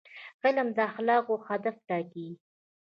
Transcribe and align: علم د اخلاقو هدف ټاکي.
علم 0.43 0.67
د 0.77 0.79
اخلاقو 0.89 1.35
هدف 1.47 1.75
ټاکي. 1.87 2.29